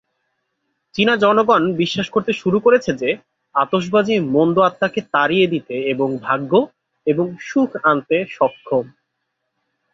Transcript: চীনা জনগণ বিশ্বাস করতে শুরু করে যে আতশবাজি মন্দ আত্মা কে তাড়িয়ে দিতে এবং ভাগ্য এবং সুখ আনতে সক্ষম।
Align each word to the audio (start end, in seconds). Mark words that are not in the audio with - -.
চীনা 0.95 1.13
জনগণ 1.17 1.63
বিশ্বাস 1.73 2.07
করতে 2.09 2.31
শুরু 2.33 2.57
করে 2.59 2.77
যে 2.93 3.09
আতশবাজি 3.55 4.15
মন্দ 4.35 4.55
আত্মা 4.59 4.87
কে 4.87 5.01
তাড়িয়ে 5.13 5.47
দিতে 5.47 5.75
এবং 5.93 6.09
ভাগ্য 6.21 6.51
এবং 7.07 7.25
সুখ 7.39 7.69
আনতে 7.83 8.17
সক্ষম। 8.29 8.85